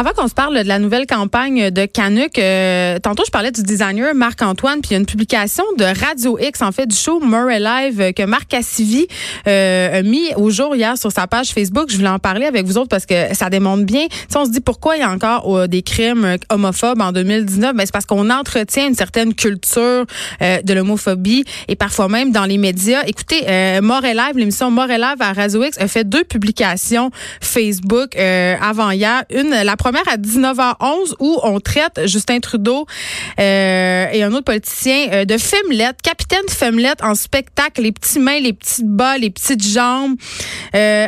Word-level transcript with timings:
Avant 0.00 0.12
qu'on 0.16 0.28
se 0.28 0.32
parle 0.32 0.62
de 0.62 0.66
la 0.66 0.78
nouvelle 0.78 1.06
campagne 1.06 1.70
de 1.70 1.84
Canuck, 1.84 2.38
euh, 2.38 2.98
tantôt 3.00 3.22
je 3.26 3.30
parlais 3.30 3.50
du 3.50 3.62
designer 3.62 4.14
Marc-Antoine, 4.14 4.80
puis 4.80 4.92
il 4.92 4.94
y 4.94 4.96
a 4.96 4.98
une 4.98 5.04
publication 5.04 5.62
de 5.76 5.84
Radio 5.84 6.38
X, 6.38 6.62
en 6.62 6.72
fait, 6.72 6.86
du 6.86 6.96
show 6.96 7.20
Murray 7.20 7.60
Live 7.60 8.00
euh, 8.00 8.12
que 8.12 8.22
Marc 8.22 8.48
Cassivi 8.48 9.08
euh, 9.46 9.98
a 9.98 10.02
mis 10.02 10.34
au 10.36 10.48
jour 10.48 10.74
hier 10.74 10.96
sur 10.96 11.12
sa 11.12 11.26
page 11.26 11.50
Facebook. 11.50 11.90
Je 11.90 11.98
voulais 11.98 12.08
en 12.08 12.18
parler 12.18 12.46
avec 12.46 12.64
vous 12.64 12.78
autres 12.78 12.88
parce 12.88 13.04
que 13.04 13.34
ça 13.34 13.50
démontre 13.50 13.84
bien. 13.84 14.06
Tu 14.08 14.38
on 14.38 14.46
se 14.46 14.50
dit 14.50 14.62
pourquoi 14.62 14.96
il 14.96 15.00
y 15.00 15.02
a 15.02 15.10
encore 15.10 15.68
des 15.68 15.82
crimes 15.82 16.38
homophobes 16.48 17.02
en 17.02 17.12
2019. 17.12 17.74
Ben, 17.74 17.84
c'est 17.84 17.92
parce 17.92 18.06
qu'on 18.06 18.30
entretient 18.30 18.88
une 18.88 18.94
certaine 18.94 19.34
culture 19.34 20.06
de 20.40 20.72
l'homophobie 20.72 21.44
et 21.68 21.76
parfois 21.76 22.08
même 22.08 22.32
dans 22.32 22.46
les 22.46 22.56
médias. 22.56 23.02
Écoutez, 23.06 23.42
Murray 23.82 24.14
Live, 24.14 24.36
l'émission 24.36 24.70
Murray 24.70 24.96
Live 24.96 25.20
à 25.20 25.34
Radio 25.34 25.62
X 25.62 25.76
a 25.78 25.88
fait 25.88 26.08
deux 26.08 26.24
publications 26.24 27.10
Facebook 27.42 28.16
avant 28.16 28.92
hier. 28.92 29.24
Une, 29.30 29.50
la 29.50 29.76
première 29.76 29.89
à 29.98 30.16
19h11 30.16 31.14
où 31.18 31.38
on 31.42 31.60
traite 31.60 32.06
Justin 32.06 32.40
Trudeau 32.40 32.86
euh, 33.38 34.06
et 34.12 34.22
un 34.22 34.32
autre 34.32 34.44
politicien 34.44 35.08
euh, 35.12 35.24
de 35.24 35.36
femmelette, 35.38 36.02
capitaine 36.02 36.48
femmelette 36.48 37.02
en 37.02 37.14
spectacle, 37.14 37.82
les 37.82 37.92
petits 37.92 38.18
mains, 38.18 38.40
les 38.40 38.52
petites 38.52 38.86
bas, 38.86 39.18
les 39.18 39.30
petites 39.30 39.64
jambes. 39.64 40.16
Euh, 40.74 41.06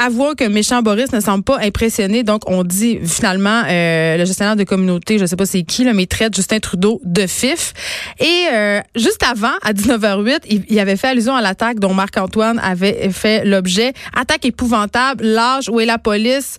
avouer 0.00 0.34
que 0.34 0.44
méchant 0.44 0.80
Boris 0.82 1.12
ne 1.12 1.20
semble 1.20 1.44
pas 1.44 1.58
impressionné. 1.60 2.22
Donc, 2.22 2.42
on 2.46 2.64
dit 2.64 2.98
finalement, 3.04 3.62
euh, 3.68 4.16
le 4.16 4.24
gestionnaire 4.24 4.56
de 4.56 4.64
communauté, 4.64 5.18
je 5.18 5.26
sais 5.26 5.36
pas 5.36 5.46
c'est 5.46 5.62
qui, 5.62 5.84
là, 5.84 5.92
mais 5.92 6.06
traite 6.06 6.34
Justin 6.34 6.58
Trudeau 6.58 7.00
de 7.04 7.26
fif. 7.26 7.74
Et 8.18 8.46
euh, 8.52 8.80
juste 8.96 9.22
avant, 9.22 9.52
à 9.62 9.72
19h08, 9.72 10.40
il, 10.48 10.64
il, 10.68 10.78
avait 10.80 10.96
fait 10.96 11.08
allusion 11.08 11.34
à 11.34 11.42
l'attaque 11.42 11.78
dont 11.78 11.92
Marc-Antoine 11.92 12.58
avait 12.60 13.10
fait 13.10 13.44
l'objet. 13.44 13.92
Attaque 14.14 14.46
épouvantable, 14.46 15.22
l'âge, 15.22 15.68
où 15.68 15.80
est 15.80 15.86
la 15.86 15.98
police? 15.98 16.56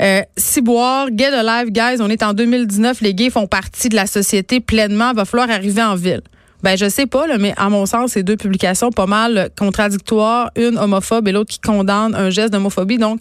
Euh, 0.00 0.22
Ciboire, 0.36 1.08
get 1.12 1.34
alive, 1.34 1.72
guys, 1.72 2.00
on 2.00 2.08
est 2.08 2.22
en 2.22 2.32
2019, 2.32 3.00
les 3.00 3.14
gays 3.14 3.30
font 3.30 3.46
partie 3.46 3.88
de 3.88 3.96
la 3.96 4.06
société 4.06 4.60
pleinement, 4.60 5.12
va 5.12 5.24
falloir 5.24 5.50
arriver 5.50 5.82
en 5.82 5.96
ville. 5.96 6.22
Ben 6.64 6.78
je 6.78 6.88
sais 6.88 7.04
pas, 7.04 7.26
là, 7.26 7.36
mais 7.36 7.52
à 7.58 7.68
mon 7.68 7.84
sens, 7.84 8.12
c'est 8.12 8.22
deux 8.22 8.38
publications 8.38 8.90
pas 8.90 9.04
mal 9.04 9.50
contradictoires, 9.54 10.50
une 10.56 10.78
homophobe 10.78 11.28
et 11.28 11.32
l'autre 11.32 11.50
qui 11.50 11.60
condamne 11.60 12.14
un 12.14 12.30
geste 12.30 12.54
d'homophobie. 12.54 12.96
Donc, 12.96 13.20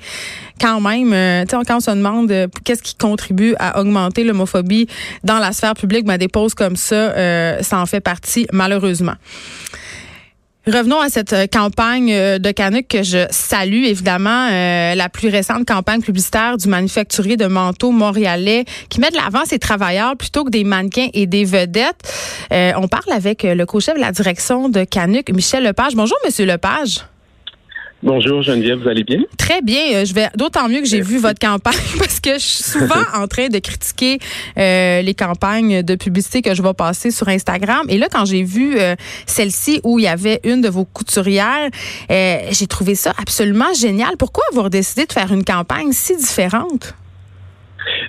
quand 0.62 0.80
même, 0.80 1.12
euh, 1.12 1.44
quand 1.50 1.62
on 1.70 1.82
se 1.82 1.92
demande 1.92 2.32
euh, 2.32 2.48
qu'est-ce 2.64 2.82
qui 2.82 2.96
contribue 2.96 3.54
à 3.60 3.82
augmenter 3.82 4.24
l'homophobie 4.24 4.88
dans 5.26 5.40
la 5.40 5.52
sphère 5.52 5.74
publique, 5.74 6.06
ben, 6.06 6.18
des 6.18 6.30
pauses 6.30 6.54
comme 6.54 6.78
ça, 6.78 6.96
euh, 6.96 7.62
ça 7.62 7.82
en 7.82 7.86
fait 7.86 8.00
partie, 8.00 8.48
malheureusement. 8.54 9.16
Revenons 10.66 11.02
à 11.02 11.10
cette 11.10 11.34
euh, 11.34 11.46
campagne 11.46 12.14
euh, 12.14 12.40
de 12.40 12.50
Canuck 12.52 12.88
que 12.88 13.04
je 13.04 13.26
salue, 13.32 13.84
évidemment, 13.84 14.48
euh, 14.50 14.96
la 14.96 15.10
plus 15.10 15.28
récente 15.28 15.66
campagne 15.66 16.02
publicitaire 16.02 16.56
du 16.56 16.70
manufacturier 16.70 17.36
de 17.36 17.48
manteaux 17.48 17.92
montréalais 17.92 18.64
qui 18.88 19.02
met 19.02 19.10
de 19.10 19.18
l'avant 19.18 19.44
ses 19.44 19.60
travailleurs 19.60 20.16
plutôt 20.16 20.46
que 20.46 20.50
des 20.50 20.64
mannequins 20.64 21.10
et 21.14 21.28
des 21.28 21.44
vedettes. 21.44 22.10
on 22.52 22.88
parle 22.88 23.12
avec 23.12 23.44
le 23.44 23.66
co-chef 23.66 23.96
de 23.96 24.00
la 24.00 24.12
direction 24.12 24.70
de 24.70 24.86
Canuck, 24.86 25.30
Michel 25.32 25.64
Lepage. 25.64 25.96
Bonjour, 25.96 26.18
Monsieur 26.26 26.46
Lepage. 26.46 27.04
Bonjour 28.04 28.42
Geneviève, 28.42 28.80
vous 28.84 28.90
allez 28.90 29.06
bien? 29.06 29.20
Très 29.38 29.62
bien. 29.62 29.94
Euh, 29.94 30.06
je 30.06 30.14
vais 30.14 30.28
d'autant 30.36 30.68
mieux 30.68 30.82
que 30.82 30.86
j'ai 30.86 31.00
vu 31.00 31.18
votre 31.20 31.40
campagne 31.40 31.74
parce 31.98 32.20
que 32.20 32.34
je 32.34 32.40
suis 32.40 32.64
souvent 32.64 33.02
en 33.14 33.28
train 33.28 33.48
de 33.48 33.60
critiquer 33.60 34.20
euh, 34.58 35.02
les 35.02 35.14
campagnes 35.14 35.84
de 35.84 35.96
publicité 35.96 36.42
que 36.42 36.54
je 36.54 36.62
vais 36.62 36.74
passer 36.74 37.12
sur 37.12 37.30
Instagram. 37.30 37.86
Et 37.88 37.98
là, 37.98 38.08
quand 38.12 38.26
j'ai 38.26 38.44
vu 38.44 38.78
euh, 38.78 38.96
celle-ci 39.26 39.80
où 39.86 40.00
il 40.00 40.04
y 40.04 40.10
avait 40.10 40.42
une 40.44 40.60
de 40.60 40.68
vos 40.68 40.84
couturières, 40.84 41.70
j'ai 42.10 42.68
trouvé 42.68 42.96
ça 42.96 43.14
absolument 43.18 43.74
génial. 43.74 44.18
Pourquoi 44.18 44.44
avoir 44.52 44.70
décidé 44.70 45.06
de 45.06 45.14
faire 45.14 45.32
une 45.32 45.46
campagne 45.46 45.94
si 45.94 46.18
différente? 46.18 46.96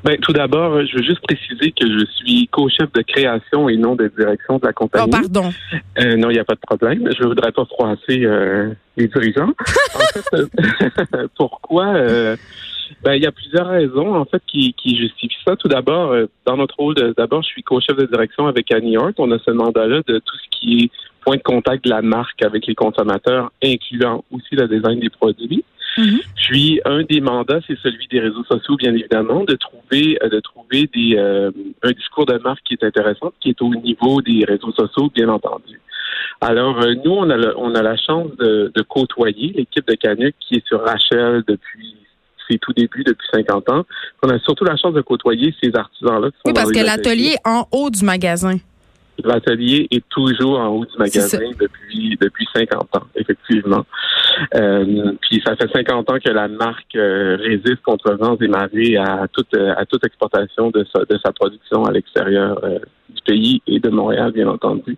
Ben, 0.05 0.19
tout 0.19 0.33
d'abord, 0.33 0.85
je 0.85 0.97
veux 0.97 1.03
juste 1.03 1.21
préciser 1.21 1.73
que 1.73 1.87
je 1.87 2.05
suis 2.17 2.49
co-chef 2.49 2.93
de 2.93 3.03
création 3.03 3.69
et 3.69 3.77
non 3.77 3.95
de 3.95 4.11
direction 4.17 4.59
de 4.59 4.67
la 4.67 4.73
compagnie. 4.73 5.07
Oh, 5.07 5.11
pardon. 5.11 5.51
Euh, 5.99 6.17
non, 6.17 6.31
il 6.31 6.35
n'y 6.35 6.39
a 6.39 6.45
pas 6.45 6.55
de 6.55 6.61
problème. 6.61 7.09
Je 7.17 7.23
ne 7.23 7.29
voudrais 7.29 7.53
pas 7.53 7.65
froisser 7.65 8.25
euh, 8.25 8.73
les 8.97 9.09
dirigeants. 9.09 9.53
en 9.95 9.99
fait, 9.99 10.35
euh, 10.35 11.29
pourquoi? 11.37 11.95
ben, 13.03 13.15
il 13.15 13.23
y 13.23 13.27
a 13.27 13.33
plusieurs 13.33 13.69
raisons, 13.69 14.15
en 14.15 14.25
fait, 14.25 14.43
qui, 14.47 14.75
qui 14.75 14.97
justifient 14.97 15.43
ça. 15.47 15.57
Tout 15.57 15.69
d'abord, 15.69 16.15
dans 16.45 16.56
notre 16.56 16.77
rôle, 16.77 16.95
d'abord, 17.17 17.43
je 17.43 17.49
suis 17.49 17.62
co-chef 17.62 17.97
de 17.97 18.06
direction 18.06 18.47
avec 18.47 18.71
Annie 18.73 18.93
York. 18.93 19.15
On 19.19 19.31
a 19.31 19.39
ce 19.39 19.51
mandat-là 19.51 20.03
de 20.06 20.19
tout 20.19 20.37
ce 20.37 20.59
qui 20.59 20.85
est 20.85 20.91
point 21.25 21.37
de 21.37 21.43
contact 21.43 21.85
de 21.85 21.91
la 21.91 22.03
marque 22.03 22.43
avec 22.43 22.67
les 22.67 22.75
consommateurs, 22.75 23.51
incluant 23.62 24.25
aussi 24.31 24.55
le 24.55 24.69
design 24.69 25.01
des 25.01 25.11
produits. 25.11 25.65
Mhm. 25.97 26.21
Puis 26.37 26.81
un 26.84 27.03
des 27.03 27.21
mandats, 27.21 27.60
c'est 27.66 27.78
celui 27.78 28.06
des 28.09 28.21
réseaux 28.21 28.44
sociaux, 28.44 28.77
bien 28.77 28.93
évidemment, 28.94 29.44
de 29.44 29.55
trouver 29.55 30.19
euh, 30.22 30.28
de 30.28 30.41
trouver 30.41 30.88
des 30.94 31.16
euh, 31.16 31.50
un 31.82 31.93
discours 31.93 32.27
de 32.27 32.38
marque 32.38 32.62
qui 32.65 32.75
est 32.75 32.84
intéressant, 32.84 33.32
qui 33.41 33.50
est 33.50 33.62
au 33.62 33.75
niveau 33.75 34.21
des 34.22 34.44
réseaux 34.47 34.72
sociaux, 34.72 35.10
bien 35.15 35.28
entendu. 35.28 35.81
Alors 36.41 36.81
euh, 36.82 36.94
nous, 37.05 37.12
on 37.12 37.31
a 37.31 37.55
on 37.56 37.75
a 37.75 37.82
la 37.82 37.97
chance 37.97 38.31
de, 38.38 38.72
de 38.75 38.82
côtoyer 38.82 39.53
l'équipe 39.56 39.87
de 39.87 39.94
Canuck 39.94 40.34
qui 40.41 40.56
est 40.56 40.66
sur 40.66 40.82
Rachel 40.82 41.43
depuis 41.47 41.97
ses 42.49 42.59
tout 42.59 42.72
débuts 42.72 43.05
depuis 43.05 43.26
50 43.32 43.71
ans. 43.71 43.84
On 44.22 44.28
a 44.28 44.38
surtout 44.41 44.65
la 44.65 44.76
chance 44.76 44.94
de 44.94 45.00
côtoyer 45.00 45.55
ces 45.62 45.75
artisans-là. 45.75 46.28
Oui, 46.44 46.53
parce 46.53 46.71
que 46.71 46.84
l'atelier 46.84 47.37
est 47.37 47.49
en 47.49 47.66
haut 47.72 47.91
du 47.91 48.05
magasin. 48.05 48.56
L'atelier 49.22 49.86
est 49.91 50.04
toujours 50.08 50.58
en 50.58 50.69
haut 50.69 50.84
du 50.84 50.97
magasin 50.98 51.38
depuis 51.60 52.16
depuis 52.20 52.47
50 52.54 52.97
ans, 52.97 53.06
effectivement. 53.14 53.84
Euh, 54.56 55.12
puis 55.20 55.41
ça 55.44 55.54
fait 55.56 55.70
50 55.72 56.10
ans 56.10 56.19
que 56.19 56.30
la 56.30 56.48
marque 56.48 56.97
euh, 56.97 57.36
résiste 57.36 57.82
contre 57.84 58.14
vents 58.14 58.36
et 58.41 58.48
marées 58.48 58.97
à 58.97 59.26
toute 59.32 59.54
euh, 59.54 59.75
à 59.76 59.86
toute 59.86 60.04
exportation 60.04 60.70
de 60.70 60.84
sa, 60.92 61.04
de 61.04 61.19
sa 61.25 61.32
production 61.32 61.84
à 61.84 61.92
l'extérieur 61.92 62.60
du 63.08 63.22
pays 63.25 63.62
et 63.66 63.78
de 63.78 63.88
Montréal, 63.91 64.32
bien 64.32 64.48
entendu. 64.48 64.97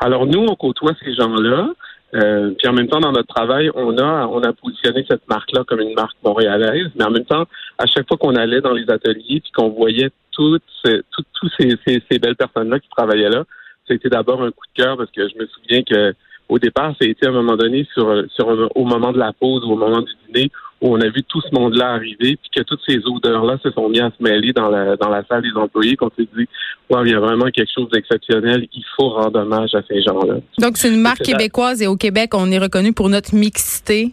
Alors 0.00 0.26
nous, 0.26 0.40
on 0.40 0.54
côtoie 0.54 0.92
ces 1.04 1.14
gens-là. 1.14 1.70
Puis 2.12 2.68
en 2.68 2.72
même 2.72 2.88
temps, 2.88 3.00
dans 3.00 3.12
notre 3.12 3.32
travail, 3.32 3.70
on 3.74 3.96
a 3.98 4.26
on 4.26 4.42
a 4.42 4.52
positionné 4.52 5.04
cette 5.08 5.28
marque-là 5.28 5.64
comme 5.66 5.80
une 5.80 5.94
marque 5.94 6.16
montréalaise, 6.24 6.88
mais 6.96 7.04
en 7.04 7.10
même 7.10 7.24
temps, 7.24 7.44
à 7.78 7.86
chaque 7.86 8.08
fois 8.08 8.16
qu'on 8.16 8.34
allait 8.34 8.60
dans 8.60 8.72
les 8.72 8.90
ateliers 8.90 9.40
puis 9.40 9.52
qu'on 9.54 9.70
voyait 9.70 10.10
toutes 10.32 10.62
toutes, 10.82 11.52
ces, 11.58 11.76
ces, 11.86 12.02
ces 12.10 12.18
belles 12.18 12.36
personnes-là 12.36 12.80
qui 12.80 12.88
travaillaient 12.88 13.30
là, 13.30 13.44
c'était 13.86 14.08
d'abord 14.08 14.42
un 14.42 14.50
coup 14.50 14.66
de 14.74 14.82
cœur 14.82 14.96
parce 14.96 15.10
que 15.10 15.28
je 15.28 15.34
me 15.38 15.46
souviens 15.46 15.82
que 15.82 16.14
au 16.48 16.58
départ, 16.58 16.94
ça 17.00 17.06
a 17.06 17.08
été 17.08 17.26
à 17.26 17.30
un 17.30 17.32
moment 17.32 17.56
donné 17.56 17.86
sur, 17.94 18.24
sur 18.34 18.70
au 18.74 18.84
moment 18.84 19.12
de 19.12 19.18
la 19.18 19.32
pause 19.32 19.64
ou 19.64 19.72
au 19.72 19.76
moment 19.76 20.02
du 20.02 20.12
dîner 20.26 20.50
où 20.80 20.94
on 20.94 21.00
a 21.00 21.08
vu 21.08 21.22
tout 21.24 21.40
ce 21.42 21.54
monde-là 21.54 21.90
arriver, 21.92 22.36
puis 22.36 22.50
que 22.54 22.62
toutes 22.62 22.80
ces 22.86 22.98
odeurs-là 23.06 23.58
se 23.62 23.70
sont 23.70 23.88
mis 23.88 24.00
à 24.00 24.10
se 24.10 24.22
mêler 24.22 24.52
dans 24.52 24.68
la 24.68 24.96
dans 24.96 25.08
la 25.08 25.24
salle 25.26 25.42
des 25.42 25.52
employés, 25.54 25.96
qu'on 25.96 26.10
s'est 26.16 26.28
dit, 26.36 26.48
wow, 26.88 27.04
il 27.04 27.12
y 27.12 27.14
a 27.14 27.20
vraiment 27.20 27.46
quelque 27.50 27.70
chose 27.74 27.90
d'exceptionnel, 27.90 28.66
il 28.72 28.84
faut 28.96 29.10
rendre 29.10 29.40
hommage 29.40 29.74
à 29.74 29.82
ces 29.88 30.02
gens-là. 30.02 30.36
Donc 30.58 30.76
c'est 30.76 30.88
une 30.88 31.00
marque 31.00 31.22
québécoise 31.22 31.82
et 31.82 31.86
au 31.86 31.96
Québec, 31.96 32.34
on 32.34 32.50
est 32.50 32.58
reconnu 32.58 32.92
pour 32.92 33.08
notre 33.08 33.34
mixité. 33.34 34.12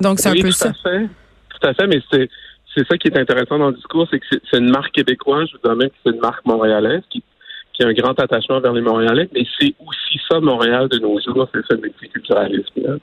Donc 0.00 0.18
c'est 0.18 0.28
un 0.28 0.32
peu 0.32 0.40
tout 0.40 0.52
ça. 0.52 0.70
À 0.70 0.72
fait, 0.74 1.08
tout 1.50 1.66
à 1.66 1.74
fait, 1.74 1.86
mais 1.86 2.02
c'est 2.12 2.28
c'est 2.76 2.86
ça 2.86 2.98
qui 2.98 3.08
est 3.08 3.16
intéressant 3.16 3.58
dans 3.58 3.68
le 3.68 3.74
discours, 3.74 4.06
c'est 4.10 4.18
que 4.18 4.26
c'est 4.50 4.58
une 4.58 4.70
marque 4.70 4.92
québécoise, 4.92 5.48
je 5.48 5.56
vous 5.56 5.62
dirais 5.62 5.76
même 5.76 5.90
que 5.90 5.94
c'est 6.04 6.12
une 6.12 6.20
marque 6.20 6.44
montréalaise 6.44 7.02
qui 7.08 7.22
qui 7.74 7.82
a 7.82 7.88
un 7.88 7.92
grand 7.92 8.18
attachement 8.20 8.60
vers 8.60 8.72
les 8.72 8.80
Montréalais, 8.80 9.28
mais 9.34 9.44
c'est 9.58 9.74
aussi 9.84 10.20
ça 10.30 10.38
Montréal 10.38 10.88
de 10.88 10.98
nos 10.98 11.20
jours, 11.20 11.48
c'est 11.52 11.66
ça 11.66 11.74
le 11.74 11.80
multiculturalisme. 11.80 13.00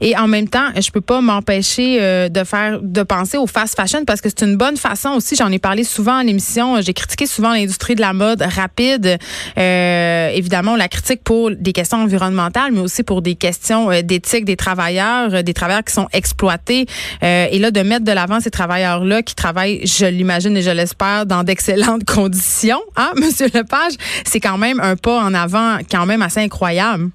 Et 0.00 0.16
en 0.16 0.28
même 0.28 0.48
temps, 0.48 0.68
je 0.80 0.90
peux 0.90 1.00
pas 1.00 1.20
m'empêcher 1.20 1.98
euh, 2.00 2.28
de 2.28 2.44
faire, 2.44 2.80
de 2.82 3.02
penser 3.02 3.36
au 3.36 3.46
fast 3.46 3.76
fashion 3.76 4.04
parce 4.04 4.20
que 4.20 4.28
c'est 4.28 4.44
une 4.44 4.56
bonne 4.56 4.76
façon 4.76 5.10
aussi. 5.10 5.36
J'en 5.36 5.50
ai 5.50 5.58
parlé 5.58 5.84
souvent 5.84 6.16
à 6.16 6.24
l'émission. 6.24 6.80
J'ai 6.80 6.94
critiqué 6.94 7.26
souvent 7.26 7.52
l'industrie 7.52 7.94
de 7.94 8.00
la 8.00 8.12
mode 8.12 8.42
rapide. 8.42 9.18
Euh, 9.58 10.28
évidemment, 10.30 10.76
la 10.76 10.88
critique 10.88 11.22
pour 11.22 11.50
des 11.50 11.72
questions 11.72 11.98
environnementales, 11.98 12.72
mais 12.72 12.80
aussi 12.80 13.02
pour 13.02 13.22
des 13.22 13.34
questions 13.34 13.90
euh, 13.90 14.02
d'éthique 14.02 14.44
des 14.44 14.56
travailleurs, 14.56 15.42
des 15.42 15.54
travailleurs 15.54 15.84
qui 15.84 15.92
sont 15.92 16.08
exploités. 16.12 16.86
et 17.22 17.58
là, 17.58 17.70
de 17.70 17.80
mettre 17.82 18.04
de 18.04 18.12
l'avant 18.12 18.40
ces 18.40 18.50
travailleurs-là 18.50 19.22
qui 19.22 19.34
travaillent, 19.34 19.86
je 19.86 20.06
l'imagine 20.06 20.56
et 20.56 20.62
je 20.62 20.70
l'espère, 20.70 21.26
dans 21.26 21.44
d'excellentes 21.44 22.04
conditions, 22.06 22.80
hein, 22.96 23.10
Monsieur 23.16 23.48
Lepage, 23.52 23.92
c'est 24.24 24.40
quand 24.40 24.58
même 24.58 24.80
un 24.80 24.96
pas 24.96 25.20
en 25.20 25.34
avant, 25.34 25.78
quand 25.90 26.06
même 26.06 26.22
assez 26.22 26.40
incroyable. 26.40 27.10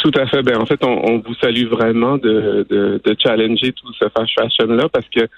Tout 0.00 0.12
à 0.16 0.26
fait. 0.26 0.42
Ben, 0.42 0.58
en 0.58 0.66
fait, 0.66 0.82
on, 0.84 1.18
vous 1.18 1.34
salue 1.34 1.66
vraiment 1.66 2.16
de, 2.16 2.66
de, 2.68 3.00
de 3.04 3.16
challenger 3.18 3.72
tout 3.72 3.92
ce 3.92 4.06
fashion-là 4.08 4.88
parce 4.88 5.06
que 5.08 5.28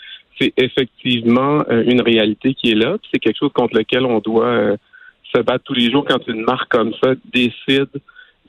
c'est 0.40 0.52
effectivement 0.56 1.64
euh, 1.68 1.82
une 1.84 2.00
réalité 2.00 2.54
qui 2.54 2.70
est 2.70 2.76
là. 2.76 2.96
C'est 3.12 3.18
quelque 3.18 3.38
chose 3.38 3.52
contre 3.52 3.76
lequel 3.76 4.04
on 4.06 4.20
doit 4.20 4.46
euh, 4.46 4.76
se 5.34 5.40
battre 5.40 5.64
tous 5.64 5.74
les 5.74 5.90
jours 5.90 6.04
quand 6.08 6.26
une 6.28 6.42
marque 6.42 6.70
comme 6.70 6.92
ça 7.02 7.14
décide 7.32 7.88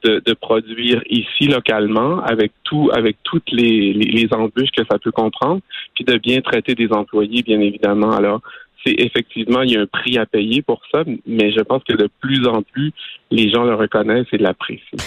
de, 0.04 0.22
de 0.24 0.34
produire 0.34 1.02
ici 1.10 1.48
localement 1.48 2.22
avec 2.24 2.52
tout, 2.64 2.92
avec 2.94 3.18
toutes 3.24 3.50
les, 3.52 3.94
les, 3.94 4.12
les, 4.12 4.34
embûches 4.34 4.72
que 4.72 4.84
ça 4.90 5.00
peut 5.00 5.12
comprendre, 5.12 5.62
puis 5.96 6.04
de 6.04 6.18
bien 6.18 6.42
traiter 6.42 6.76
des 6.76 6.92
employés, 6.92 7.42
bien 7.42 7.60
évidemment. 7.60 8.12
Alors, 8.12 8.42
effectivement, 8.86 9.62
il 9.62 9.72
y 9.72 9.78
a 9.78 9.82
un 9.82 9.88
prix 9.88 10.18
à 10.18 10.26
payer 10.26 10.62
pour 10.62 10.82
ça, 10.92 11.04
mais 11.26 11.52
je 11.52 11.62
pense 11.62 11.84
que 11.88 11.94
de 11.94 12.10
plus 12.20 12.46
en 12.48 12.62
plus, 12.62 12.92
les 13.34 13.50
gens 13.50 13.64
le 13.64 13.76
reconnaissent 13.76 14.28
et 14.32 14.38
l'apprécient. 14.38 14.98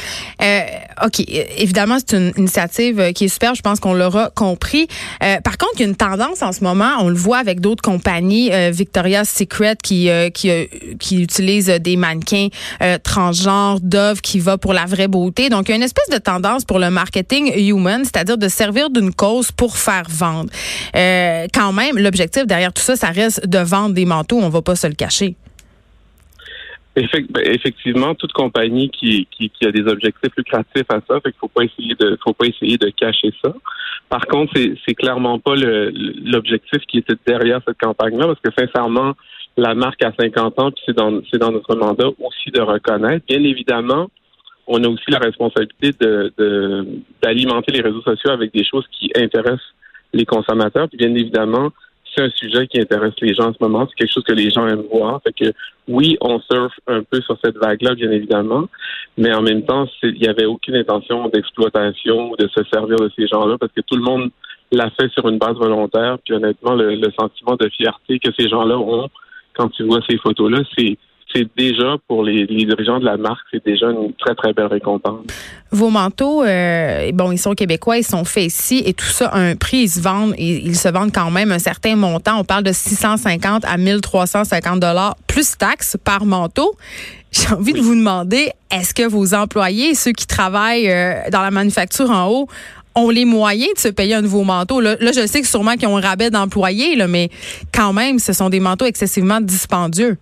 Euh, 0.43 0.61
OK. 1.05 1.21
Évidemment, 1.59 1.99
c'est 1.99 2.17
une 2.17 2.33
initiative 2.37 2.99
euh, 2.99 3.13
qui 3.13 3.27
est 3.27 3.29
super. 3.29 3.55
Je 3.55 3.63
pense 3.63 3.81
qu'on 3.81 3.95
l'aura 3.95 4.31
compris. 4.31 4.89
Euh, 5.23 5.41
par 5.41 5.59
contre, 5.59 5.75
il 5.77 5.81
y 5.81 5.85
a 5.85 5.87
une 5.87 5.97
tendance 5.97 6.43
en 6.43 6.53
ce 6.53 6.65
moment. 6.65 6.91
On 7.01 7.09
le 7.09 7.15
voit 7.15 7.39
avec 7.39 7.61
d'autres 7.61 7.83
compagnies. 7.83 8.51
Victoria's 8.71 9.29
Secret 9.29 9.77
qui, 9.83 10.09
qui, 10.35 10.51
qui 10.99 11.23
utilise 11.23 11.67
des 11.67 11.97
mannequins 11.97 12.49
transgenres, 13.03 13.81
Dove 13.81 14.21
qui 14.21 14.41
va 14.41 14.59
pour 14.59 14.73
la 14.73 14.85
vraie 14.87 15.09
beauté. 15.09 15.49
Donc, 15.49 15.69
il 15.69 15.71
y 15.71 15.75
a 15.75 15.77
une 15.77 15.83
espèce 15.83 16.09
de 16.11 16.19
tendance 16.19 16.65
pour 16.65 16.79
le 16.79 16.91
marketing 16.91 17.53
human, 17.57 18.05
c'est-à-dire 18.05 18.39
de 18.39 18.49
servir 18.49 18.91
d'une 18.91 19.13
cause 19.13 19.53
pour 19.53 19.77
faire 19.77 20.05
vendre. 20.09 20.51
quand 20.95 21.73
même, 21.73 21.99
l'objectif 21.99 22.47
derrière 22.47 22.73
tout 22.73 22.83
ça, 22.83 22.97
ça 22.97 23.09
reste 23.09 23.47
de 23.47 23.59
vendre 23.67 23.95
des 23.95 24.05
manteaux. 24.05 24.39
On 24.39 24.49
va 24.49 24.63
pas 24.63 24.77
se 24.77 24.87
le 24.87 24.95
cacher. 24.95 25.37
Ben, 26.97 27.43
effectivement, 27.45 28.15
toute 28.15 28.33
compagnie 28.33 28.89
qui, 28.89 29.29
a 29.63 29.71
des 29.71 29.87
objectifs 29.87 30.33
lucratifs 30.35 30.87
à 30.89 31.01
ça, 31.07 31.21
fait 31.21 31.31
qu'il 31.31 31.39
faut 31.41 31.49
pas 31.49 31.65
essayer 31.65 31.95
de 31.95 32.19
faut 32.25 32.33
pas 32.33 32.47
essayer 32.47 32.79
de 32.79 32.89
cacher 32.89 33.35
ça. 33.45 33.53
Par 34.09 34.27
contre, 34.27 34.53
c'est, 34.57 34.75
c'est 34.87 34.95
clairement 34.95 35.39
pas 35.39 35.55
l'objectif 35.57 36.81
qui 36.89 36.99
était 36.99 37.17
derrière 37.27 37.61
cette 37.67 37.79
campagne-là, 37.79 38.29
parce 38.29 38.41
que 38.41 38.51
sincèrement, 38.59 39.13
la 39.59 39.75
marque 39.75 40.03
a 40.05 40.13
50 40.19 40.59
ans, 40.59 40.71
puis 40.71 40.85
c'est 40.87 40.97
dans 41.39 41.53
notre 41.53 41.77
mandat 41.77 42.09
aussi 42.19 42.51
de 42.51 42.63
reconnaître. 42.63 43.27
Bien 43.27 43.45
évidemment, 43.45 44.09
on 44.67 44.83
a 44.83 44.89
aussi 44.89 45.11
la 45.11 45.19
responsabilité 45.19 45.91
d'alimenter 47.23 47.73
les 47.73 47.83
réseaux 47.83 48.03
sociaux 48.03 48.31
avec 48.31 48.53
des 48.55 48.65
choses 48.65 48.87
qui 48.99 49.11
intéressent 49.17 49.75
les 50.13 50.25
consommateurs. 50.25 50.89
Puis 50.89 50.99
bien 50.99 51.15
évidemment, 51.15 51.73
c'est 52.17 52.25
un 52.25 52.31
sujet 52.31 52.67
qui 52.67 52.81
intéresse 52.81 53.15
les 53.21 53.35
gens 53.35 53.49
en 53.49 53.53
ce 53.53 53.59
moment. 53.61 53.87
C'est 53.89 53.97
quelque 53.97 54.13
chose 54.13 54.25
que 54.25 54.33
les 54.33 54.51
gens 54.51 54.67
aiment 54.67 54.87
voir. 54.91 55.21
Fait 55.23 55.33
que 55.33 55.53
oui, 55.89 56.17
on 56.21 56.41
surfe 56.41 56.79
un 56.87 57.03
peu 57.03 57.21
sur 57.21 57.39
cette 57.45 57.57
vague-là, 57.57 57.95
bien 57.95 58.11
évidemment, 58.11 58.69
mais 59.19 59.33
en 59.35 59.43
même 59.43 59.65
temps, 59.65 59.87
il 60.03 60.15
n'y 60.15 60.29
avait 60.29 60.47
aucune 60.47 60.77
intention 60.77 61.29
d'exploitation 61.29 62.33
ou 62.33 62.37
de 62.37 62.49
se 62.49 62.65
servir 62.73 62.97
de 62.97 63.11
ces 63.17 63.27
gens-là 63.27 63.57
parce 63.59 63.73
que 63.73 63.83
tout 63.83 63.97
le 63.97 64.03
monde 64.03 64.31
l'a 64.73 64.91
fait 64.91 65.11
sur 65.13 65.29
une 65.29 65.39
base 65.39 65.57
volontaire. 65.57 66.19
Puis 66.25 66.35
honnêtement, 66.35 66.75
le 66.75 67.11
sentiment 67.19 67.57
de 67.57 67.69
fierté 67.69 68.19
que 68.19 68.33
ces 68.39 68.49
gens-là 68.49 68.79
ont 68.79 69.09
quand 69.57 69.69
tu 69.71 69.85
vois 69.85 70.01
ces 70.09 70.19
photos-là, 70.19 70.63
c'est 70.77 70.99
c'est 71.33 71.49
déjà 71.57 71.97
pour 72.07 72.23
les, 72.25 72.47
dirigeants 72.47 73.01
de 73.01 73.05
la 73.05 73.17
marque, 73.17 73.45
c'est 73.53 73.65
déjà 73.65 73.87
une 73.91 74.13
très 74.15 74.35
très 74.35 74.53
belle 74.53 74.67
récompense. 74.67 75.27
Vos 75.73 75.91
manteaux, 75.91 76.45
euh, 76.45 77.11
bon, 77.13 77.33
ils 77.33 77.39
sont 77.39 77.55
québécois, 77.55 77.99
ils 77.99 78.05
sont 78.05 78.25
faits 78.25 78.47
ici 78.47 78.83
et 78.87 78.95
tout 78.95 79.05
ça 79.05 79.29
a 79.29 79.39
un 79.39 79.57
prix, 79.57 79.79
ils 79.79 79.89
se 79.89 80.01
vendent, 80.01 80.35
ils, 80.39 80.77
se 80.77 80.89
vendent 80.89 81.13
quand 81.13 81.31
même 81.31 81.51
un 81.51 81.59
certain 81.59 81.97
montant. 81.97 82.39
On 82.39 82.45
parle 82.45 82.63
de 82.63 82.73
650 82.73 83.65
à 83.65 83.77
1350 83.77 84.81
dollars 84.81 85.17
plus 85.27 85.57
taxes 85.59 85.97
par 86.03 86.25
manteau. 86.25 86.77
J'ai 87.33 87.53
envie 87.53 87.73
de 87.73 87.81
vous 87.81 87.95
demander, 87.95 88.51
est-ce 88.71 88.95
que 88.95 89.07
vos 89.07 89.35
employés, 89.35 89.95
ceux 89.95 90.13
qui 90.13 90.27
travaillent 90.27 90.91
euh, 90.91 91.15
dans 91.31 91.43
la 91.43 91.51
manufacture 91.51 92.11
en 92.11 92.29
haut, 92.29 92.49
ont 92.95 93.11
les 93.11 93.25
moyens 93.25 93.75
de 93.75 93.81
se 93.81 93.89
payer 93.89 94.15
un 94.15 94.23
nouveau 94.23 94.45
manteau? 94.45 94.81
Là, 94.81 94.97
je 95.01 95.27
sais 95.27 95.43
que 95.43 95.47
sûrement 95.47 95.75
qu'ils 95.75 95.89
ont 95.89 95.99
un 95.99 96.01
rabais 96.01 96.31
d'employés, 96.31 96.97
mais 97.09 97.31
quand 97.75 97.93
même, 97.93 98.19
ce 98.19 98.33
sont 98.33 98.49
des 98.49 98.61
manteaux 98.61 98.87
excessivement 98.87 99.41
dispendieux. 99.41 100.17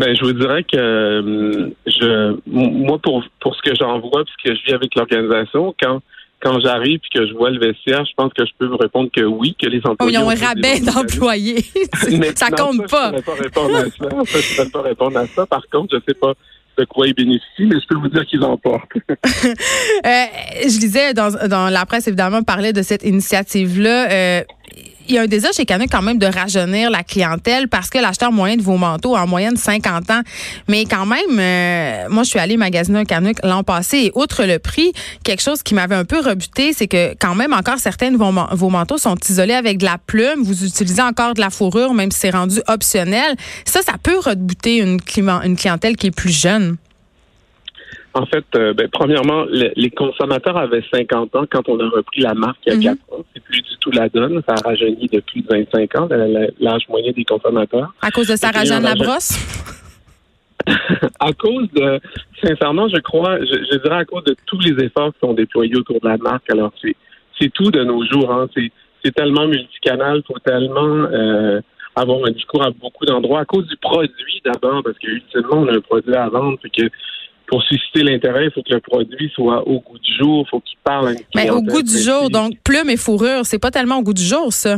Ben, 0.00 0.16
je 0.16 0.24
vous 0.24 0.32
dirais 0.32 0.64
que 0.64 0.78
euh, 0.78 1.68
je, 1.86 2.34
moi, 2.46 2.98
pour, 2.98 3.22
pour 3.38 3.54
ce 3.54 3.60
que 3.60 3.74
j'en 3.78 4.00
vois, 4.00 4.24
puis 4.24 4.32
ce 4.38 4.48
que 4.48 4.56
je 4.56 4.64
vis 4.64 4.72
avec 4.72 4.94
l'organisation, 4.94 5.74
quand 5.78 6.00
quand 6.42 6.58
j'arrive 6.60 7.00
puis 7.00 7.10
que 7.20 7.26
je 7.26 7.34
vois 7.34 7.50
le 7.50 7.58
vestiaire, 7.60 8.02
je 8.06 8.14
pense 8.16 8.32
que 8.32 8.46
je 8.46 8.52
peux 8.58 8.64
vous 8.64 8.78
répondre 8.78 9.10
que 9.14 9.20
oui, 9.20 9.54
que 9.60 9.66
les 9.66 9.82
employés. 9.84 10.16
Oh, 10.16 10.22
ils 10.22 10.24
ont 10.24 10.30
un 10.30 10.46
rabais 10.46 10.80
d'employés. 10.80 11.62
ça 12.34 12.48
compte 12.48 12.90
pas. 12.90 13.10
Je 13.10 13.16
ne 13.16 13.20
pas 13.20 13.34
répondre 13.34 13.76
à 13.76 13.82
ça. 13.82 13.90
je 13.98 14.62
ne 14.62 14.64
peux 14.64 14.70
pas 14.70 14.80
répondre 14.80 15.18
à 15.18 15.26
ça. 15.26 15.44
Par 15.44 15.68
contre, 15.70 15.94
je 15.94 16.00
sais 16.08 16.18
pas 16.18 16.32
de 16.78 16.84
quoi 16.86 17.08
ils 17.08 17.14
bénéficient, 17.14 17.66
mais 17.66 17.78
je 17.78 17.86
peux 17.86 17.96
vous 17.96 18.08
dire 18.08 18.24
qu'ils 18.24 18.42
en 18.42 18.56
portent. 18.56 18.90
euh, 19.10 20.24
je 20.62 20.78
disais 20.78 21.12
dans, 21.12 21.30
dans 21.46 21.68
la 21.68 21.84
presse, 21.84 22.08
évidemment, 22.08 22.42
parlait 22.42 22.72
de 22.72 22.80
cette 22.80 23.04
initiative-là. 23.04 24.10
Euh, 24.10 24.42
il 25.10 25.16
y 25.16 25.18
a 25.18 25.22
un 25.22 25.26
désir 25.26 25.50
chez 25.52 25.66
Canuck 25.66 25.88
quand 25.90 26.02
même 26.02 26.18
de 26.18 26.26
rajeunir 26.26 26.88
la 26.88 27.02
clientèle 27.02 27.68
parce 27.68 27.90
que 27.90 27.98
l'acheteur 27.98 28.30
moyen 28.30 28.56
de 28.56 28.62
vos 28.62 28.76
manteaux 28.76 29.16
a 29.16 29.24
en 29.24 29.26
moyenne 29.26 29.56
50 29.56 30.08
ans. 30.10 30.20
Mais 30.68 30.84
quand 30.84 31.04
même, 31.04 31.38
euh, 31.38 32.08
moi, 32.08 32.22
je 32.22 32.28
suis 32.28 32.38
allée 32.38 32.56
magasiner 32.56 33.00
un 33.00 33.04
Canuck 33.04 33.38
l'an 33.42 33.64
passé 33.64 33.98
et 33.98 34.12
outre 34.14 34.44
le 34.44 34.60
prix, 34.60 34.92
quelque 35.24 35.42
chose 35.42 35.64
qui 35.64 35.74
m'avait 35.74 35.96
un 35.96 36.04
peu 36.04 36.20
rebuté, 36.20 36.72
c'est 36.72 36.86
que 36.86 37.14
quand 37.18 37.34
même 37.34 37.52
encore 37.52 37.78
certains 37.78 38.12
de 38.12 38.16
vos, 38.16 38.70
manteaux 38.70 38.98
sont 38.98 39.16
isolés 39.28 39.54
avec 39.54 39.78
de 39.78 39.84
la 39.84 39.98
plume. 39.98 40.42
Vous 40.42 40.64
utilisez 40.64 41.02
encore 41.02 41.34
de 41.34 41.40
la 41.40 41.50
fourrure, 41.50 41.92
même 41.92 42.12
si 42.12 42.20
c'est 42.20 42.30
rendu 42.30 42.60
optionnel. 42.68 43.34
Ça, 43.64 43.82
ça 43.82 43.94
peut 44.00 44.18
rebuter 44.18 44.76
une 44.76 45.00
clientèle 45.00 45.96
qui 45.96 46.06
est 46.06 46.12
plus 46.12 46.30
jeune. 46.30 46.76
En 48.12 48.26
fait, 48.26 48.44
euh, 48.56 48.72
ben, 48.74 48.88
premièrement, 48.90 49.44
les 49.50 49.90
consommateurs 49.90 50.56
avaient 50.56 50.82
50 50.92 51.36
ans 51.36 51.44
quand 51.48 51.68
on 51.68 51.78
a 51.78 51.88
repris 51.88 52.22
la 52.22 52.34
marque 52.34 52.58
il 52.66 52.82
y 52.82 52.88
a 52.88 52.94
4 52.94 52.98
mhm. 52.98 53.18
ans. 53.18 53.24
C'est 53.32 53.42
plus 53.42 53.62
du 53.62 53.76
tout 53.78 53.90
la 53.92 54.08
donne. 54.08 54.42
Ça 54.48 54.54
a 54.54 54.68
rajeuni 54.68 55.06
de 55.06 55.20
plus 55.20 55.42
de 55.42 55.48
25 55.48 55.96
ans, 55.96 56.08
l'âge 56.58 56.82
moyen 56.88 57.12
des 57.12 57.24
consommateurs. 57.24 57.92
À 58.02 58.10
cause 58.10 58.28
de 58.28 58.36
Sarah 58.36 58.64
Jeanne 58.64 58.82
Labrosse? 58.82 59.38
à 61.20 61.32
cause 61.32 61.68
de, 61.72 62.00
sincèrement, 62.42 62.88
je 62.88 63.00
crois, 63.00 63.38
je, 63.38 63.78
dirais 63.78 63.98
à 63.98 64.04
cause 64.04 64.24
de 64.24 64.36
tous 64.46 64.58
les 64.60 64.84
efforts 64.84 65.12
qui 65.12 65.20
sont 65.20 65.32
déployés 65.32 65.76
autour 65.76 66.00
de 66.00 66.08
la 66.08 66.16
marque. 66.16 66.50
Alors, 66.50 66.72
c'est 66.82 67.52
tout 67.52 67.70
de 67.70 67.82
nos 67.84 68.04
jours. 68.06 68.32
Hein. 68.32 68.48
C'est 69.02 69.14
tellement 69.14 69.46
multicanal, 69.46 70.18
il 70.18 70.26
faut 70.26 70.38
tellement 70.40 71.06
euh, 71.12 71.60
avoir 71.96 72.26
un 72.26 72.30
discours 72.32 72.62
à 72.62 72.70
beaucoup 72.70 73.06
d'endroits. 73.06 73.40
À 73.40 73.44
cause 73.44 73.66
du 73.66 73.76
produit 73.76 74.42
d'abord, 74.44 74.82
parce 74.82 74.98
qu'ultimement, 74.98 75.58
on 75.62 75.68
a 75.68 75.74
un 75.74 75.80
produit 75.80 76.14
à 76.14 76.28
vendre, 76.28 76.58
que 76.62 76.82
pour 77.50 77.62
susciter 77.64 78.04
l'intérêt, 78.04 78.44
il 78.44 78.52
faut 78.52 78.62
que 78.62 78.72
le 78.72 78.80
produit 78.80 79.30
soit 79.34 79.66
au 79.66 79.80
goût 79.80 79.98
du 79.98 80.16
jour, 80.16 80.44
il 80.46 80.50
faut 80.50 80.60
qu'il 80.60 80.78
parle 80.84 81.08
à 81.08 81.12
une 81.12 81.18
Mais 81.34 81.50
au 81.50 81.60
goût 81.60 81.82
du 81.82 81.98
jour, 81.98 82.30
donc 82.30 82.52
plume 82.62 82.88
et 82.90 82.96
fourrure, 82.96 83.44
c'est 83.44 83.58
pas 83.58 83.72
tellement 83.72 83.98
au 83.98 84.02
goût 84.02 84.14
du 84.14 84.22
jour, 84.22 84.52
ça. 84.52 84.76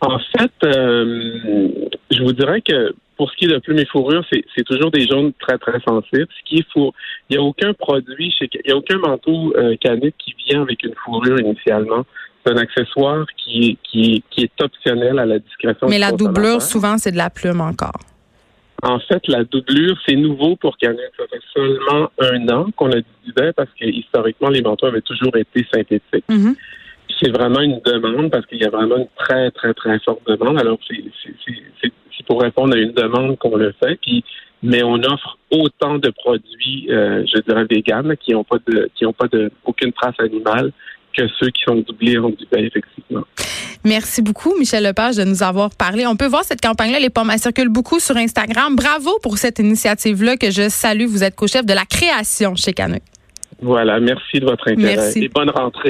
En 0.00 0.18
fait, 0.18 0.52
euh, 0.64 1.68
je 2.10 2.22
vous 2.22 2.32
dirais 2.32 2.62
que 2.62 2.94
pour 3.16 3.30
ce 3.30 3.36
qui 3.36 3.46
est 3.46 3.48
de 3.48 3.58
plume 3.58 3.78
et 3.80 3.84
fourrure, 3.86 4.24
c'est 4.30 4.64
toujours 4.64 4.92
des 4.92 5.06
jaunes 5.08 5.32
très, 5.40 5.58
très 5.58 5.80
sensibles. 5.80 6.28
Ce 6.38 6.48
qui 6.48 6.60
est 6.60 6.66
il 6.76 6.92
n'y 7.32 7.36
a 7.36 7.42
aucun 7.42 7.74
produit, 7.74 8.32
chez, 8.38 8.48
il 8.54 8.68
n'y 8.68 8.72
a 8.72 8.76
aucun 8.76 8.98
manteau 8.98 9.52
euh, 9.56 9.76
qui 9.76 10.34
vient 10.48 10.62
avec 10.62 10.82
une 10.84 10.94
fourrure 11.04 11.38
initialement. 11.40 12.06
C'est 12.46 12.52
un 12.52 12.56
accessoire 12.56 13.26
qui, 13.36 13.76
qui, 13.82 14.22
qui 14.30 14.44
est 14.44 14.62
optionnel 14.62 15.18
à 15.18 15.26
la 15.26 15.40
discrétion. 15.40 15.88
Mais 15.88 15.98
la 15.98 16.12
doublure, 16.12 16.62
souvent, 16.62 16.96
c'est 16.96 17.12
de 17.12 17.18
la 17.18 17.28
plume 17.28 17.60
encore. 17.60 18.00
En 18.82 18.98
fait, 19.00 19.26
la 19.28 19.44
doublure, 19.44 19.96
c'est 20.06 20.16
nouveau 20.16 20.56
pour 20.56 20.78
Canuck. 20.78 21.00
Ça 21.16 21.24
fait 21.30 21.40
seulement 21.54 22.10
un 22.18 22.48
an 22.48 22.70
qu'on 22.76 22.90
a 22.92 23.00
dit 23.00 23.32
parce 23.56 23.68
que 23.78 23.84
historiquement, 23.84 24.48
les 24.48 24.62
manteaux 24.62 24.86
avaient 24.86 25.02
toujours 25.02 25.36
été 25.36 25.66
synthétiques. 25.72 26.24
Mm-hmm. 26.28 26.54
C'est 27.20 27.30
vraiment 27.30 27.60
une 27.60 27.80
demande 27.84 28.30
parce 28.30 28.46
qu'il 28.46 28.58
y 28.58 28.64
a 28.64 28.70
vraiment 28.70 28.96
une 28.96 29.08
très, 29.16 29.50
très, 29.50 29.74
très 29.74 29.98
forte 30.00 30.20
demande. 30.26 30.58
Alors, 30.58 30.78
c'est 30.88 32.24
pour 32.26 32.40
répondre 32.40 32.74
à 32.74 32.78
une 32.78 32.92
demande 32.92 33.36
qu'on 33.38 33.56
le 33.56 33.74
fait. 33.82 33.98
Puis, 34.00 34.24
mais 34.62 34.82
on 34.82 34.94
offre 34.94 35.38
autant 35.50 35.98
de 35.98 36.10
produits, 36.10 36.86
euh, 36.90 37.24
je 37.26 37.40
dirais, 37.42 37.64
véganes 37.68 38.16
qui 38.18 38.32
n'ont 38.32 38.44
pas 38.44 38.58
de, 38.66 38.90
qui 38.94 39.04
ont 39.06 39.12
pas 39.12 39.26
de, 39.28 39.50
aucune 39.64 39.92
trace 39.92 40.14
animale 40.18 40.72
que 41.16 41.22
ceux 41.38 41.48
qui 41.48 41.62
sont 41.66 41.76
doublés 41.76 42.18
en 42.18 42.30
Dubaï, 42.30 42.66
effectivement. 42.66 43.24
Merci 43.84 44.20
beaucoup, 44.20 44.54
Michel 44.58 44.84
Lepage, 44.84 45.16
de 45.16 45.24
nous 45.24 45.42
avoir 45.42 45.70
parlé. 45.70 46.06
On 46.06 46.16
peut 46.16 46.26
voir 46.26 46.44
cette 46.44 46.60
campagne-là, 46.60 46.98
les 46.98 47.08
pommes, 47.08 47.30
elle 47.30 47.38
circule 47.38 47.68
beaucoup 47.68 47.98
sur 47.98 48.16
Instagram. 48.16 48.76
Bravo 48.76 49.18
pour 49.22 49.38
cette 49.38 49.58
initiative-là 49.58 50.36
que 50.36 50.50
je 50.50 50.68
salue. 50.68 51.06
Vous 51.06 51.24
êtes 51.24 51.34
co-chef 51.34 51.64
de 51.64 51.72
la 51.72 51.84
création 51.86 52.54
chez 52.56 52.72
Canuck. 52.72 53.02
Voilà, 53.62 54.00
merci 54.00 54.40
de 54.40 54.46
votre 54.46 54.68
intérêt 54.68 54.96
merci. 54.96 55.24
et 55.24 55.28
bonne 55.28 55.50
rentrée. 55.50 55.88